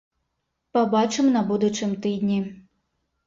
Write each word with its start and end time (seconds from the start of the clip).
Пабачым 0.77 1.29
на 1.35 1.41
будучым 1.51 1.91
тыдні. 2.05 2.39